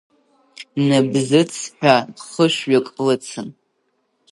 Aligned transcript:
Набзыҭс 0.87 1.59
ҳәа 1.77 1.95
хышәҩык 2.29 2.87
лыцын. 3.05 3.47